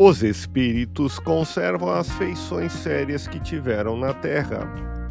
Os 0.00 0.22
espíritos 0.22 1.18
conservam 1.18 1.90
as 1.90 2.08
feições 2.12 2.70
sérias 2.70 3.26
que 3.26 3.40
tiveram 3.40 3.96
na 3.96 4.14
terra. 4.14 4.60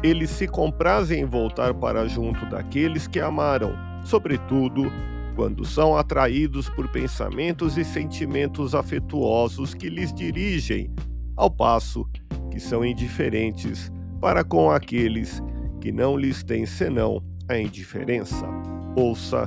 Eles 0.02 0.30
se 0.30 0.48
comprazem 0.48 1.20
em 1.20 1.24
voltar 1.26 1.74
para 1.74 2.08
junto 2.08 2.46
daqueles 2.46 3.06
que 3.06 3.20
amaram, 3.20 3.74
sobretudo 4.02 4.90
quando 5.36 5.62
são 5.62 5.94
atraídos 5.94 6.70
por 6.70 6.88
pensamentos 6.88 7.76
e 7.76 7.84
sentimentos 7.84 8.74
afetuosos 8.74 9.74
que 9.74 9.90
lhes 9.90 10.10
dirigem, 10.10 10.90
ao 11.36 11.50
passo 11.50 12.08
que 12.50 12.58
são 12.58 12.82
indiferentes 12.82 13.92
para 14.22 14.42
com 14.42 14.70
aqueles 14.70 15.42
que 15.82 15.92
não 15.92 16.16
lhes 16.16 16.42
têm 16.42 16.64
senão 16.64 17.22
a 17.46 17.58
indiferença. 17.58 18.46
Ouça 18.96 19.46